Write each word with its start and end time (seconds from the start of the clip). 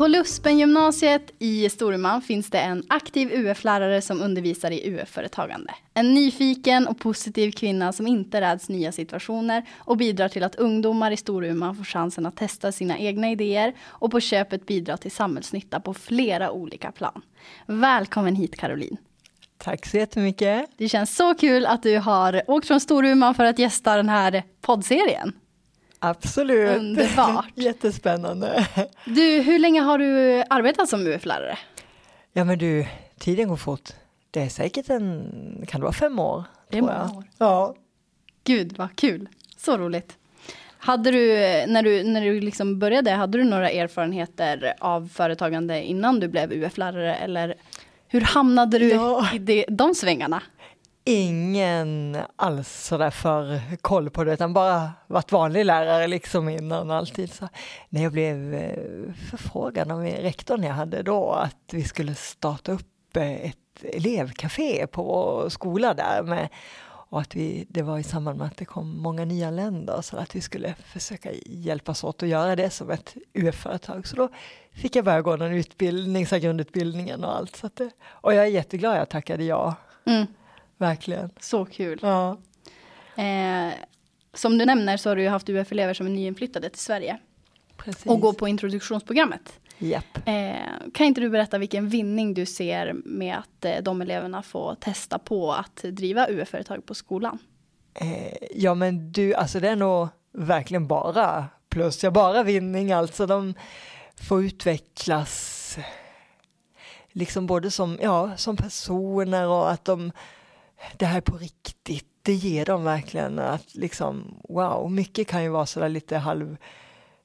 På 0.00 0.08
Luspen-gymnasiet 0.08 1.30
i 1.38 1.68
Storuman 1.68 2.22
finns 2.22 2.50
det 2.50 2.58
en 2.58 2.82
aktiv 2.88 3.32
UF-lärare 3.32 4.02
som 4.02 4.22
undervisar 4.22 4.70
i 4.70 4.90
UF-företagande. 4.90 5.74
En 5.94 6.14
nyfiken 6.14 6.86
och 6.86 6.98
positiv 6.98 7.50
kvinna 7.50 7.92
som 7.92 8.06
inte 8.06 8.40
räds 8.40 8.68
nya 8.68 8.92
situationer 8.92 9.64
och 9.78 9.96
bidrar 9.96 10.28
till 10.28 10.44
att 10.44 10.54
ungdomar 10.54 11.10
i 11.10 11.16
Storuman 11.16 11.76
får 11.76 11.84
chansen 11.84 12.26
att 12.26 12.36
testa 12.36 12.72
sina 12.72 12.98
egna 12.98 13.30
idéer 13.30 13.74
och 13.86 14.10
på 14.10 14.20
köpet 14.20 14.66
bidra 14.66 14.96
till 14.96 15.10
samhällsnytta 15.10 15.80
på 15.80 15.94
flera 15.94 16.50
olika 16.50 16.92
plan. 16.92 17.22
Välkommen 17.66 18.34
hit 18.34 18.56
Caroline. 18.56 18.96
Tack 19.58 19.86
så 19.86 19.96
jättemycket. 19.96 20.70
Det 20.76 20.88
känns 20.88 21.16
så 21.16 21.34
kul 21.34 21.66
att 21.66 21.82
du 21.82 21.98
har 21.98 22.42
åkt 22.46 22.66
från 22.66 22.80
Storuman 22.80 23.34
för 23.34 23.44
att 23.44 23.58
gästa 23.58 23.96
den 23.96 24.08
här 24.08 24.42
poddserien. 24.60 25.32
Absolut. 26.00 26.78
Underbart. 26.78 27.46
Jättespännande. 27.54 28.66
Du, 29.04 29.40
hur 29.40 29.58
länge 29.58 29.80
har 29.80 29.98
du 29.98 30.42
arbetat 30.50 30.88
som 30.88 31.06
UF-lärare? 31.06 31.58
Ja 32.32 32.44
men 32.44 32.58
du, 32.58 32.86
tiden 33.18 33.48
går 33.48 33.56
fort. 33.56 33.90
Det 34.30 34.42
är 34.42 34.48
säkert 34.48 34.90
en, 34.90 35.64
kan 35.68 35.80
det 35.80 35.84
vara 35.84 35.92
fem 35.92 36.18
år? 36.18 36.44
Det 36.70 36.78
är 36.78 36.82
många 36.82 37.04
år. 37.16 37.24
Ja. 37.38 37.74
Gud 38.44 38.74
vad 38.78 38.96
kul, 38.96 39.28
så 39.56 39.76
roligt. 39.78 40.16
Hade 40.78 41.10
du, 41.10 41.26
när 41.66 41.82
du, 41.82 42.02
när 42.02 42.20
du 42.20 42.40
liksom 42.40 42.78
började, 42.78 43.10
hade 43.10 43.38
du 43.38 43.44
några 43.44 43.70
erfarenheter 43.70 44.74
av 44.80 45.08
företagande 45.14 45.82
innan 45.82 46.20
du 46.20 46.28
blev 46.28 46.52
UF-lärare 46.52 47.14
eller 47.16 47.54
hur 48.08 48.20
hamnade 48.20 48.78
du 48.78 48.88
Ja. 48.88 49.28
i 49.34 49.38
det, 49.38 49.64
de 49.68 49.94
svängarna? 49.94 50.42
Ingen 51.04 52.18
alls 52.36 52.84
sådär 52.84 53.10
för 53.10 53.60
koll 53.76 54.10
på 54.10 54.24
det 54.24 54.32
utan 54.32 54.52
bara 54.52 54.92
varit 55.06 55.32
vanlig 55.32 55.64
lärare 55.64 56.06
liksom 56.06 56.48
innan 56.48 56.90
alltid. 56.90 57.32
Så 57.32 57.48
när 57.88 58.02
jag 58.02 58.12
blev 58.12 58.54
eh, 58.54 59.12
förfrågad 59.30 59.92
av 59.92 60.02
rektorn 60.02 60.62
jag 60.62 60.72
hade 60.72 61.02
då 61.02 61.32
att 61.32 61.56
vi 61.72 61.84
skulle 61.84 62.14
starta 62.14 62.72
upp 62.72 63.16
eh, 63.16 63.44
ett 63.44 63.56
elevcafé 63.82 64.86
på 64.86 65.02
vår 65.02 65.48
skola 65.48 65.94
där 65.94 66.22
med 66.22 66.48
och 67.10 67.20
att 67.20 67.36
vi, 67.36 67.66
det 67.68 67.82
var 67.82 67.98
i 67.98 68.02
samband 68.02 68.38
med 68.38 68.46
att 68.46 68.56
det 68.56 68.64
kom 68.64 69.02
många 69.02 69.24
nya 69.24 69.50
länder 69.50 70.00
så 70.02 70.16
att 70.16 70.36
vi 70.36 70.40
skulle 70.40 70.74
försöka 70.84 71.30
hjälpas 71.46 72.04
åt 72.04 72.22
att 72.22 72.28
göra 72.28 72.56
det 72.56 72.70
som 72.70 72.90
ett 72.90 73.16
UF-företag. 73.34 74.06
Så 74.06 74.16
då 74.16 74.28
fick 74.72 74.96
jag 74.96 75.04
börja 75.04 75.22
gå 75.22 75.36
den 75.36 75.52
utbildning, 75.52 76.26
så 76.26 76.38
grundutbildningen 76.38 77.24
och 77.24 77.36
allt. 77.36 77.56
Så 77.56 77.66
att 77.66 77.76
det, 77.76 77.90
och 78.02 78.34
jag 78.34 78.44
är 78.44 78.48
jätteglad 78.48 78.98
jag 78.98 79.08
tackade 79.08 79.44
ja, 79.44 79.74
Mm, 80.06 80.26
verkligen. 80.80 81.30
så 81.40 81.64
kul. 81.64 81.98
Ja. 82.02 82.38
Eh, 83.16 83.72
som 84.34 84.58
du 84.58 84.66
nämner 84.66 84.96
så 84.96 85.08
har 85.10 85.16
du 85.16 85.22
ju 85.22 85.28
haft 85.28 85.48
UF-elever 85.48 85.94
som 85.94 86.06
är 86.06 86.10
nyinflyttade 86.10 86.70
till 86.70 86.80
Sverige 86.80 87.18
Precis. 87.76 88.06
och 88.06 88.20
går 88.20 88.32
på 88.32 88.48
introduktionsprogrammet. 88.48 89.60
Japp. 89.78 90.18
Eh, 90.26 90.54
kan 90.94 91.06
inte 91.06 91.20
du 91.20 91.30
berätta 91.30 91.58
vilken 91.58 91.88
vinning 91.88 92.34
du 92.34 92.46
ser 92.46 92.92
med 92.92 93.36
att 93.38 93.64
eh, 93.64 93.76
de 93.82 94.02
eleverna 94.02 94.42
får 94.42 94.74
testa 94.74 95.18
på 95.18 95.52
att 95.52 95.76
driva 95.76 96.26
UF-företag 96.28 96.86
på 96.86 96.94
skolan? 96.94 97.38
Eh, 97.94 98.34
ja 98.54 98.74
men 98.74 99.12
du, 99.12 99.34
alltså 99.34 99.60
det 99.60 99.68
är 99.68 99.76
nog 99.76 100.08
verkligen 100.32 100.86
bara 100.86 101.46
plus, 101.68 102.04
ja 102.04 102.10
bara 102.10 102.42
vinning 102.42 102.92
alltså. 102.92 103.26
De 103.26 103.54
får 104.28 104.44
utvecklas 104.44 105.78
liksom 107.12 107.46
både 107.46 107.70
som, 107.70 107.98
ja, 108.02 108.36
som 108.36 108.56
personer 108.56 109.46
och 109.46 109.70
att 109.70 109.84
de, 109.84 110.12
det 110.96 111.06
här 111.06 111.16
är 111.16 111.20
på 111.20 111.36
riktigt. 111.36 112.06
Det 112.22 112.32
ger 112.32 112.64
dem 112.64 112.84
verkligen 112.84 113.38
att 113.38 113.74
liksom, 113.74 114.40
wow, 114.48 114.90
mycket 114.90 115.28
kan 115.28 115.42
ju 115.42 115.48
vara 115.48 115.66
sådär 115.66 115.88
lite 115.88 116.16
halv 116.16 116.56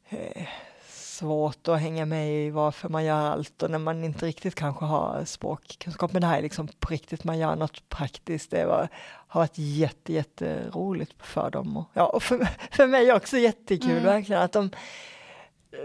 eh, 0.09 0.47
svårt 0.89 1.67
att 1.67 1.79
hänga 1.79 2.05
med 2.05 2.33
i 2.33 2.49
varför 2.49 2.89
man 2.89 3.05
gör 3.05 3.31
allt 3.31 3.63
och 3.63 3.71
när 3.71 3.77
man 3.79 4.03
inte 4.03 4.25
riktigt 4.25 4.55
kanske 4.55 4.85
har 4.85 5.25
språkkunskap. 5.25 6.13
Men 6.13 6.21
det 6.21 6.27
här 6.27 6.37
är 6.37 6.41
liksom 6.41 6.67
på 6.79 6.93
riktigt, 6.93 7.23
man 7.23 7.37
gör 7.39 7.55
något 7.55 7.89
praktiskt. 7.89 8.51
Det 8.51 8.65
var, 8.65 8.87
har 9.27 9.41
varit 9.41 9.57
jätte, 9.57 10.13
jätteroligt 10.13 11.13
för 11.19 11.49
dem 11.49 11.77
och, 11.77 11.85
ja, 11.93 12.05
och 12.05 12.23
för, 12.23 12.47
för 12.71 12.87
mig 12.87 13.13
också 13.13 13.37
jättekul 13.37 13.91
Mm. 13.91 14.03
verkligen 14.03 14.41
att 14.41 14.51
de, 14.51 14.69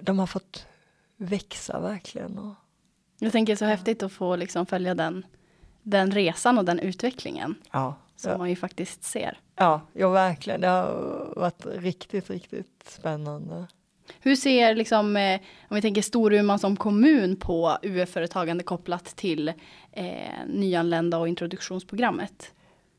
de 0.03 0.19
har 0.19 0.27
fått 0.27 0.67
växa 1.17 1.81
verkligen. 1.81 2.39
Och, 2.39 2.55
Jag 3.19 3.33
tänker 3.33 3.57
så 3.57 3.65
häftigt 3.65 4.03
att 4.03 4.13
få 4.13 4.37
liksom 4.37 4.67
följa 4.67 4.95
den, 4.95 5.27
den 5.91 6.11
resan 6.11 6.59
och 6.59 6.65
den 6.65 6.79
utvecklingen 6.79 7.55
ja, 7.73 7.95
som 8.17 8.31
ja, 8.31 8.39
man 8.39 8.51
ju 8.51 8.57
faktiskt 8.57 9.05
ser. 9.05 9.39
ja, 9.57 9.81
ja, 9.93 10.09
verkligen. 10.11 10.61
Det 10.61 10.69
har 10.69 11.33
varit 11.37 11.67
riktigt, 11.67 12.31
riktigt 12.31 12.85
spännande. 12.89 13.67
Hur 14.21 14.37
ser 14.37 14.75
liksom, 14.75 15.17
eh, 15.17 15.41
om 15.69 15.75
vi 15.75 15.83
tänker 15.83 16.03
Storuman 16.03 16.59
som 16.59 16.77
kommun 16.77 17.37
på 17.37 17.79
UF-företagande 17.83 18.65
kopplat 18.65 19.05
till 19.05 19.49
eh, 19.93 20.05
nyanlända 20.47 21.19
och 21.19 21.29
introduktionsprogrammet? 21.29 22.53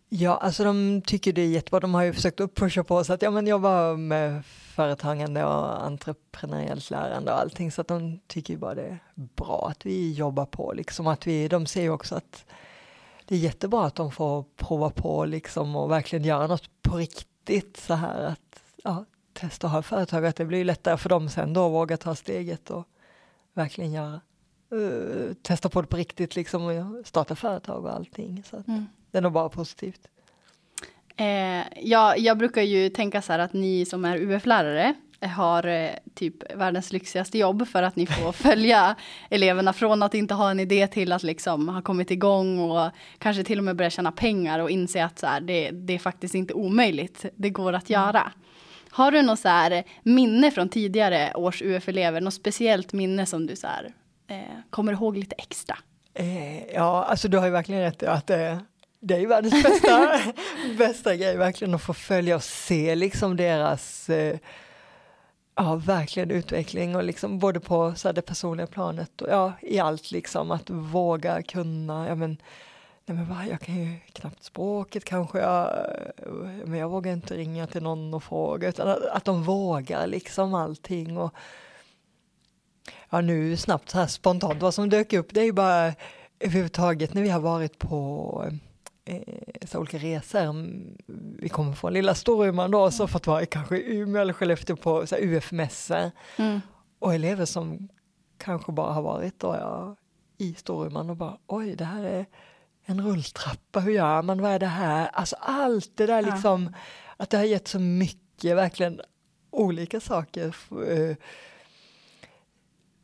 Ja, 0.09 0.38
alltså 0.38 0.63
de 0.63 1.02
tycker 1.02 1.34
det 1.34 1.41
är 1.41 1.47
jättebra. 1.47 1.79
De 1.79 1.94
har 1.94 2.03
ju 2.03 2.13
försökt 2.13 2.40
att 2.40 2.56
pusha 2.56 2.84
på 2.84 3.03
så 3.03 3.13
att 3.13 3.22
ja, 3.22 3.31
men 3.31 3.47
jobba 3.47 3.96
med 3.96 4.46
företagande 4.46 5.44
och 5.44 5.85
entreprenöriellt 5.85 6.90
lärande 6.90 7.31
och 7.31 7.40
allting 7.40 7.72
så 7.72 7.81
att 7.81 7.88
de 7.88 8.19
tycker 8.28 8.53
ju 8.53 8.59
bara 8.59 8.75
det 8.75 8.84
är 8.84 9.00
bra 9.16 9.68
att 9.72 9.85
vi 9.85 10.13
jobbar 10.13 10.46
på 10.46 10.73
liksom 10.73 11.08
att 11.08 11.28
vi, 11.28 11.47
de 11.47 11.66
ser 11.66 11.81
ju 11.81 11.90
också 11.90 12.16
att 12.16 12.46
det 13.31 13.38
är 13.38 13.40
jättebra 13.40 13.86
att 13.86 13.96
de 13.96 14.12
får 14.12 14.46
prova 14.56 14.90
på 14.90 15.25
liksom 15.25 15.75
och 15.75 15.92
verkligen 15.92 16.25
göra 16.25 16.47
något 16.47 16.69
på 16.81 16.97
riktigt 16.97 17.78
så 17.78 17.94
här 17.94 18.22
att 18.24 18.64
ja, 18.84 19.06
testa 19.34 19.68
att 19.68 19.74
ha 19.74 19.81
företag, 19.81 20.25
att 20.25 20.36
det 20.36 20.46
blir 20.46 20.66
lättare 20.66 20.97
för 20.97 21.09
dem 21.09 21.30
sen 21.30 21.53
då 21.53 21.66
att 21.66 21.72
våga 21.72 21.97
ta 21.97 22.16
steget 22.16 22.70
och 22.70 22.88
verkligen 23.53 23.91
göra 23.91 24.22
eh, 24.72 25.34
testa 25.41 25.70
på 25.70 25.81
det 25.81 25.88
på 25.88 25.97
riktigt 25.97 26.36
liksom 26.36 26.64
och 26.64 27.08
starta 27.08 27.36
företag 27.36 27.86
och 27.86 27.94
allting. 27.94 28.44
Så 28.50 28.58
att 28.58 28.68
Mm. 28.68 28.86
det 29.12 29.18
är 29.18 29.22
nog 29.22 29.31
bara 29.31 29.50
positivt. 29.50 30.08
Eh, 31.16 31.64
ja, 31.84 32.16
jag 32.18 32.38
brukar 32.38 32.62
ju 32.62 32.90
tänka 32.90 33.22
så 33.22 33.31
här 33.31 33.40
att 33.40 33.53
ni 33.53 33.86
som 33.86 34.06
är 34.06 34.18
UF-lärare 34.18 34.96
har 35.28 35.68
eh, 35.68 35.90
typ 36.16 36.54
världens 36.56 36.92
lyxigaste 36.92 37.38
jobb 37.38 37.68
för 37.68 37.84
att 37.84 37.96
ni 37.96 38.06
får 38.06 38.32
följa 38.44 38.96
eleverna 39.30 39.74
från 39.74 40.04
att 40.04 40.14
inte 40.14 40.34
ha 40.34 40.52
en 40.52 40.59
idé 40.59 40.88
till 40.88 41.12
att 41.12 41.24
liksom 41.24 41.70
ha 41.70 41.82
kommit 41.82 42.12
igång 42.12 42.59
och 42.59 42.92
kanske 43.18 43.44
till 43.44 43.58
och 43.58 43.64
med 43.64 43.76
börja 43.76 43.90
tjäna 43.90 44.12
pengar 44.12 44.59
och 44.59 44.70
inse 44.70 45.06
att 45.06 45.20
så 45.20 45.28
här, 45.28 45.42
det, 45.42 45.72
det 45.72 45.94
är 45.94 46.00
faktiskt 46.00 46.36
inte 46.36 46.54
omöjligt, 46.54 47.26
det 47.36 47.50
går 47.50 47.74
att 47.74 47.90
göra. 47.90 48.32
Har 48.90 49.12
du 49.12 49.22
något 49.22 49.40
så 49.40 49.48
här 49.48 49.84
minne 50.04 50.52
från 50.52 50.70
tidigare 50.70 51.34
års 51.36 51.62
UF-elever, 51.62 52.22
något 52.22 52.34
speciellt 52.34 52.94
minne 52.94 53.26
som 53.26 53.48
du 53.48 53.56
så 53.56 53.68
här, 53.68 53.94
eh, 54.28 54.38
kommer 54.70 54.94
ihåg 54.94 55.18
lite 55.18 55.36
extra? 55.36 55.78
Eh, 56.14 56.74
ja, 56.74 57.03
alltså 57.03 57.28
du 57.28 57.38
har 57.38 57.46
ju 57.46 57.52
verkligen 57.52 57.82
rätt 57.82 58.03
att 58.03 58.28
det, 58.28 58.59
det 59.00 59.16
är 59.16 59.20
ju 59.20 59.28
världens 59.28 59.64
bästa, 59.64 60.20
bästa 60.78 61.16
grej 61.16 61.38
verkligen 61.38 61.74
att 61.74 61.82
få 61.82 61.94
följa 61.94 62.36
och 62.36 62.44
se 62.44 62.96
liksom 62.96 63.38
deras 63.38 64.09
eh, 64.09 64.38
ja, 65.56 65.76
verkligen 65.76 66.32
utveckling 66.32 66.96
och 66.96 67.03
liksom 67.03 67.40
både 67.40 67.59
på 67.59 67.94
så 67.96 68.08
här, 68.08 68.14
det 68.14 68.22
personliga 68.22 68.68
planet 68.68 69.22
och 69.22 69.30
ja, 69.30 69.53
i 69.62 69.80
allt 69.80 70.12
liksom 70.12 70.52
att 70.52 70.70
våga 70.70 71.44
kunna, 71.44 72.08
ja 72.08 72.16
men 72.16 72.38
Nej 73.06 73.18
men 73.18 73.30
va, 73.30 73.46
jag 73.50 73.62
kan 73.62 73.76
ju 73.76 73.98
knappt 74.14 74.44
språket 74.44 75.06
kanske, 75.06 75.40
jag, 75.40 75.68
eh, 76.18 76.66
men 76.66 76.80
jag 76.80 76.90
vågar 76.90 77.14
inte 77.14 77.38
ringa 77.38 77.68
till 77.68 77.84
någon 77.84 78.14
och 78.14 78.24
fråga 78.24 78.70
utan 78.70 78.88
att, 78.88 79.06
att 79.06 79.26
de 79.26 79.44
vågar 79.44 80.08
liksom 80.08 80.53
allting 80.53 81.18
och 81.18 81.34
ja 83.09 83.22
nu 83.22 83.58
snabbt 83.58 83.90
så 83.90 83.97
här 83.97 84.08
spontant 84.08 84.62
vad 84.62 84.74
som 84.74 84.90
dök 84.90 85.14
upp 85.14 85.34
det 85.34 85.42
är 85.42 85.46
ju 85.46 85.52
bara 85.52 85.94
överhuvudtaget 86.40 87.14
när 87.14 87.22
vi 87.22 87.30
har 87.30 87.40
varit 87.40 87.80
på 87.80 88.46
eh, 89.06 89.22
så 89.66 89.80
olika 89.80 89.97
resor. 89.97 90.40
Mm, 90.40 90.97
vi 91.41 91.49
kommer 91.49 91.73
från 91.73 91.93
lilla 91.93 92.16
Storuman 92.16 92.72
då 92.72 92.91
så 92.91 93.08
fått 93.08 93.28
vara 93.28 93.41
i 93.43 93.46
kanske 93.46 93.78
Umeå 93.82 94.22
eller 94.22 94.34
Skellefteå 94.34 94.76
på 94.76 95.03
UF-mässor 95.20 96.11
Mm. 96.38 96.61
och 96.99 97.14
elever 97.14 97.46
som 97.46 97.90
kanske 98.38 98.72
bara 98.72 98.93
har 98.93 99.02
varit 99.02 99.40
då 99.40 99.47
ja, 99.59 99.96
i 100.38 100.53
Storuman 100.53 101.09
och 101.09 101.16
bara 101.17 101.38
oj 101.47 101.76
det 101.76 101.85
här 101.85 102.03
är 102.03 102.26
en 102.85 103.02
rulltrappa, 103.08 103.79
hur 103.79 103.91
gör 103.91 104.22
man, 104.22 104.41
vad 104.41 104.52
är 104.52 104.59
det 104.59 104.66
här? 104.66 105.08
Alltså 105.08 105.35
allt 105.40 105.91
det 105.97 106.05
där 106.05 106.23
Ja. 106.23 106.34
liksom 106.34 106.73
att 107.17 107.29
det 107.29 107.38
har 107.38 107.44
gett 107.44 107.67
så 107.67 107.79
mycket 107.79 108.55
verkligen 108.55 109.02
olika 109.52 109.99
saker. 109.99 110.55
Eh, 110.87 111.16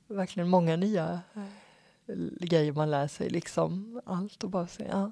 verkligen 0.07 0.49
många 0.49 0.75
nya 0.75 1.19
eh, 1.35 2.15
grejer 2.39 2.71
man 2.71 2.91
lär 2.91 3.07
sig, 3.07 3.29
liksom 3.29 4.01
allt 4.05 4.43
och 4.43 4.49
bara 4.49 4.67
säga 4.67 4.89
ja. 4.91 5.11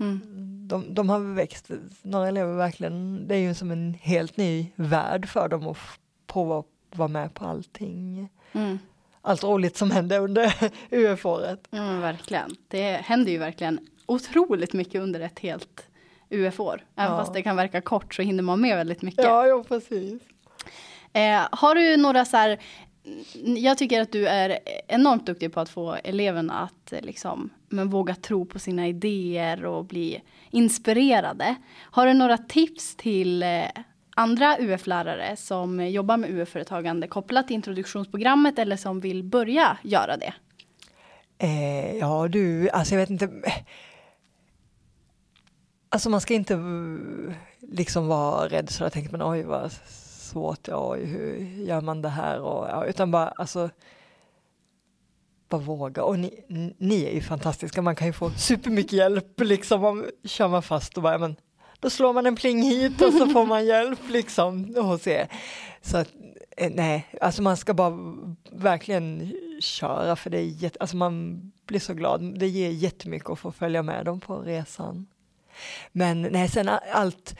Mm. 0.00 0.20
De, 0.68 0.94
de 0.94 1.08
har 1.08 1.18
växt, 1.34 1.70
några 2.02 2.28
elever 2.28 2.56
verkligen, 2.56 3.28
det 3.28 3.34
är 3.34 3.38
ju 3.38 3.54
som 3.54 3.70
en 3.70 3.94
helt 3.94 4.36
ny 4.36 4.70
värld 4.76 5.28
för 5.28 5.48
dem 5.48 5.66
att 5.66 5.78
prova 6.26 6.58
att 6.58 6.66
vara 6.98 7.08
med 7.08 7.34
på 7.34 7.44
allting. 7.44 8.28
Mm. 8.52 8.78
Allt 9.22 9.44
roligt 9.44 9.76
som 9.76 9.90
händer 9.90 10.20
under 10.20 10.54
UF-året. 10.90 11.68
Ja, 11.70 11.98
verkligen. 12.00 12.56
Det 12.68 12.92
händer 12.92 13.32
ju 13.32 13.38
verkligen 13.38 13.80
otroligt 14.06 14.72
mycket 14.72 15.00
under 15.00 15.20
ett 15.20 15.38
helt 15.38 15.88
UF-år. 16.30 16.84
Även 16.96 17.12
ja. 17.12 17.18
fast 17.18 17.34
det 17.34 17.42
kan 17.42 17.56
verka 17.56 17.80
kort 17.80 18.14
så 18.14 18.22
hinner 18.22 18.42
man 18.42 18.60
med 18.60 18.76
väldigt 18.76 19.02
mycket. 19.02 19.24
Ja, 19.24 19.46
ja 19.46 19.64
precis. 19.68 20.22
Eh, 21.12 21.48
har 21.52 21.74
du 21.74 21.96
några 21.96 22.24
så 22.24 22.36
här, 22.36 22.58
jag 23.56 23.78
tycker 23.78 24.00
att 24.00 24.12
du 24.12 24.26
är 24.26 24.58
enormt 24.88 25.26
duktig 25.26 25.52
på 25.52 25.60
att 25.60 25.68
få 25.68 25.96
eleverna 26.04 26.54
att 26.60 26.92
eh, 26.92 27.00
liksom, 27.00 27.50
men 27.68 27.90
våga 27.90 28.14
tro 28.14 28.46
på 28.46 28.58
sina 28.58 28.88
idéer 28.88 29.64
och 29.64 29.84
bli 29.84 30.22
inspirerade. 30.50 31.54
Har 31.78 32.06
du 32.06 32.14
några 32.14 32.38
tips 32.38 32.96
till 32.96 33.42
eh, 33.42 33.64
andra 34.14 34.58
UF-lärare 34.58 35.36
som 35.36 35.86
jobbar 35.88 36.16
med 36.16 36.30
UF-företagande 36.30 37.06
kopplat 37.06 37.46
till 37.46 37.56
introduktionsprogrammet 37.56 38.58
eller 38.58 38.76
som 38.76 39.00
vill 39.00 39.24
börja 39.24 39.78
göra 39.82 40.16
det? 40.16 40.34
Eh, 41.38 41.96
ja 41.96 42.28
du, 42.28 42.70
alltså 42.70 42.94
jag 42.94 43.00
vet 43.00 43.10
inte. 43.10 43.30
Alltså 45.88 46.10
man 46.10 46.20
ska 46.20 46.34
inte 46.34 46.54
eh, 46.54 47.34
liksom 47.60 48.06
vara 48.06 48.48
rädd 48.48 48.70
så 48.70 48.84
jag 48.84 48.92
tänker 48.92 49.18
man 49.18 49.32
oj 49.32 49.42
vad 49.42 49.72
svårt, 50.26 50.68
oj 50.68 51.04
hur 51.04 51.36
gör 51.64 51.80
man 51.80 52.02
det 52.02 52.08
här 52.08 52.40
och 52.40 52.68
ja, 52.68 52.84
utan 52.84 53.10
bara 53.10 53.28
alltså 53.28 53.70
bara 55.48 55.60
våga. 55.60 56.04
Och 56.04 56.18
ni, 56.18 56.44
ni 56.78 57.04
är 57.04 57.12
ju 57.12 57.20
fantastiska, 57.20 57.82
man 57.82 57.96
kan 57.96 58.06
ju 58.06 58.12
få 58.12 58.30
supermycket 58.30 58.92
hjälp 58.92 59.40
liksom 59.40 59.84
om 59.84 60.06
kör 60.24 60.48
man 60.48 60.62
fast 60.62 60.96
och 60.96 61.02
bara 61.02 61.18
men 61.18 61.36
då 61.80 61.90
slår 61.90 62.12
man 62.12 62.26
en 62.26 62.36
pling 62.36 62.62
hit 62.62 63.02
och 63.02 63.12
så 63.12 63.26
får 63.26 63.46
man 63.46 63.66
hjälp 63.72 64.00
liksom 64.08 64.74
hos 64.74 65.06
er. 65.06 65.28
Så 65.82 65.96
att, 65.96 66.08
eh, 66.56 66.72
nej, 66.74 67.06
alltså 67.20 67.42
man 67.42 67.56
ska 67.56 67.74
bara 67.74 67.98
verkligen 68.50 69.32
köra 69.60 70.16
för 70.16 70.30
det 70.30 70.38
är 70.38 70.42
jätte, 70.42 70.78
alltså 70.80 70.96
man 70.96 71.40
blir 71.66 71.80
så 71.80 71.94
glad. 71.94 72.38
Det 72.38 72.48
ger 72.48 72.70
jättemycket 72.70 73.30
att 73.30 73.38
få 73.38 73.52
följa 73.52 73.82
med 73.82 74.04
dem 74.04 74.20
på 74.20 74.36
resan. 74.38 75.06
Men 75.92 76.22
nej, 76.22 76.48
sen 76.48 76.70
allt, 76.92 77.36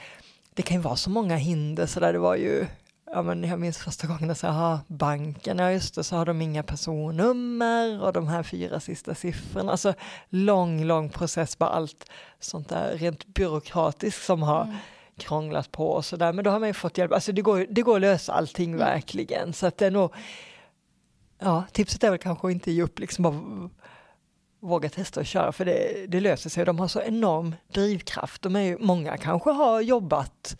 det 0.57 0.63
kan 0.63 0.77
ju 0.77 0.83
vara 0.83 0.95
så 0.95 1.09
många 1.09 1.35
hinder 1.35 1.85
så 1.85 1.99
där 1.99 2.13
det 2.13 2.19
var 2.19 2.35
ju 2.35 2.67
Ja, 3.11 3.21
men 3.21 3.43
jag 3.43 3.59
minns 3.59 3.77
första 3.77 4.07
gången 4.07 4.27
jag 4.27 4.37
sa, 4.37 4.79
banken, 4.87 5.59
ja 5.59 5.71
just 5.71 5.95
det, 5.95 6.03
så 6.03 6.15
har 6.15 6.25
de 6.25 6.41
inga 6.41 6.63
personnummer 6.63 8.01
och 8.01 8.13
de 8.13 8.27
här 8.27 8.43
fyra 8.43 8.79
sista 8.79 9.15
siffrorna. 9.15 9.71
Alltså 9.71 9.93
lång, 10.29 10.83
lång 10.83 11.09
process, 11.09 11.57
bara 11.57 11.69
allt 11.69 12.09
sånt 12.39 12.69
där 12.69 12.97
rent 12.97 13.25
byråkratiskt 13.25 14.25
som 14.25 14.41
har 14.43 14.63
mm. 14.63 14.75
krånglat 15.17 15.71
på 15.71 15.89
och 15.89 16.05
sådär. 16.05 16.33
Men 16.33 16.43
då 16.43 16.51
har 16.51 16.59
man 16.59 16.69
ju 16.69 16.73
fått 16.73 16.97
hjälp, 16.97 17.11
alltså 17.13 17.31
det 17.31 17.41
går, 17.41 17.65
det 17.69 17.81
går 17.81 17.95
att 17.95 18.01
lösa 18.01 18.33
allting 18.33 18.69
mm. 18.73 18.79
verkligen. 18.79 19.53
Så 19.53 19.67
att 19.67 19.77
det 19.77 19.85
är 19.85 19.91
nog, 19.91 20.13
ja, 21.39 21.63
tipset 21.71 22.03
är 22.03 22.09
väl 22.09 22.19
kanske 22.19 22.47
att 22.47 22.53
inte 22.53 22.71
ge 22.71 22.83
upp, 22.83 22.99
liksom 22.99 23.23
bara 23.23 23.69
våga 24.59 24.89
testa 24.89 25.19
och 25.19 25.25
köra 25.25 25.51
för 25.51 25.65
det, 25.65 26.05
det 26.07 26.19
löser 26.19 26.49
sig. 26.49 26.65
De 26.65 26.79
har 26.79 26.87
så 26.87 27.01
enorm 27.01 27.55
drivkraft. 27.67 28.41
De 28.41 28.55
är 28.55 28.61
ju, 28.61 28.77
många 28.77 29.17
kanske 29.17 29.49
har 29.49 29.81
jobbat 29.81 30.57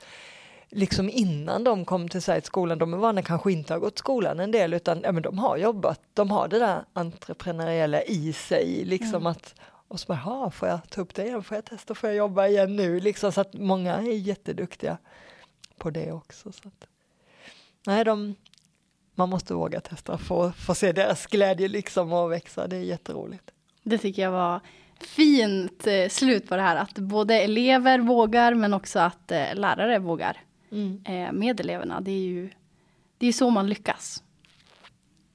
liksom 0.70 1.10
innan 1.10 1.64
de 1.64 1.86
kom 1.86 2.10
till 2.10 2.42
skolan, 2.44 2.78
de 2.78 2.94
är 2.94 2.98
vana 2.98 3.22
kanske 3.22 3.52
inte 3.52 3.74
har 3.74 3.80
gått 3.80 3.98
skolan 3.98 4.40
en 4.40 4.52
del 4.52 4.74
utan 4.74 5.02
ja, 5.04 5.12
men 5.12 5.24
de 5.24 5.40
har 5.40 5.58
jobbat, 5.58 6.02
de 6.14 6.32
har 6.32 6.48
det 6.48 6.60
där 6.60 6.84
entreprenöriella 6.94 8.02
i 8.02 8.34
sig 8.34 8.86
liksom 8.86 9.16
mm. 9.16 9.28
att 9.28 9.56
och 9.88 10.00
så 10.00 10.08
bara, 10.08 10.52
får 10.52 10.68
jag 10.68 10.90
ta 10.90 11.02
upp 11.02 11.16
det 11.16 11.26
igen, 11.26 11.44
får 11.44 11.56
jag 11.56 11.66
testa, 11.66 11.96
får 11.96 12.10
jag 12.10 12.18
jobba 12.18 12.48
igen 12.48 12.76
nu 12.76 13.00
liksom 13.00 13.32
så 13.32 13.42
att 13.42 13.54
många 13.54 13.96
är 13.96 14.02
jätteduktiga 14.02 14.98
på 15.78 15.90
det 15.90 16.12
också. 16.12 16.52
Så 16.52 16.68
att, 16.68 16.88
nej, 17.86 18.06
de, 18.06 18.36
man 19.16 19.30
måste 19.30 19.54
våga 19.54 19.82
testa, 19.82 20.18
få, 20.18 20.52
få 20.52 20.76
se 20.76 20.92
deras 20.92 21.26
glädje 21.26 21.68
liksom 21.68 22.14
och 22.14 22.32
växa, 22.32 22.68
det 22.68 22.76
är 22.76 22.82
jätteroligt. 22.82 23.52
Det 23.90 23.98
tycker 23.98 24.22
jag 24.22 24.32
var 24.32 24.62
fint 25.00 25.88
eh, 25.88 26.10
slut 26.10 26.50
på 26.50 26.56
det 26.56 26.62
här, 26.62 26.76
att 26.76 26.94
både 26.94 27.36
elever 27.36 28.00
vågar 28.00 28.54
men 28.54 28.74
också 28.74 29.00
att 29.00 29.32
eh, 29.32 29.56
lärare 29.56 30.00
vågar 30.00 30.38
mm. 30.72 31.02
eh, 31.06 31.32
med 31.32 31.60
eleverna. 31.60 32.02
Det 32.02 32.12
är 32.12 32.26
ju 32.26 32.50
det 33.18 33.28
är 33.28 33.34
så 33.34 33.50
man 33.50 33.70
lyckas. 33.70 34.24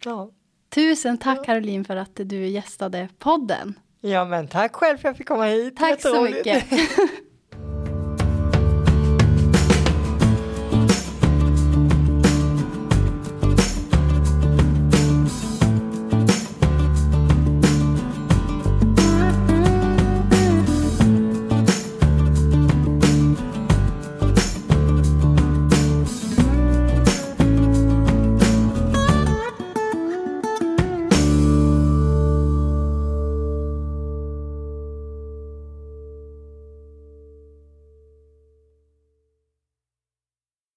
Ja. 0.05 0.31
Tusen 0.69 1.19
tack 1.19 1.39
ja. 1.39 1.45
Caroline 1.45 1.85
för 1.85 1.97
att 1.97 2.21
du 2.25 2.47
gästade 2.47 3.09
podden. 3.19 3.79
Ja 4.01 4.25
men 4.25 4.49
tack 4.49 4.75
själv 4.75 4.99
för 4.99 5.09
att 5.09 5.11
jag 5.11 5.17
fick 5.17 5.29
komma 5.29 5.45
hit. 5.45 5.77
Tack 5.77 6.01
så 6.01 6.23
mycket. 6.23 6.65